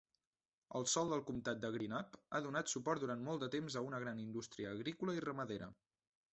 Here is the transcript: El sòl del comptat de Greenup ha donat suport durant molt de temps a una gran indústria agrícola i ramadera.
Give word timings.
El 0.77 0.87
sòl 0.93 1.11
del 1.13 1.21
comptat 1.27 1.59
de 1.65 1.71
Greenup 1.75 2.17
ha 2.33 2.41
donat 2.47 2.73
suport 2.73 3.05
durant 3.05 3.23
molt 3.29 3.45
de 3.47 3.53
temps 3.59 3.77
a 3.83 3.87
una 3.91 4.03
gran 4.07 4.25
indústria 4.27 4.75
agrícola 4.79 5.19
i 5.21 5.25
ramadera. 5.31 5.73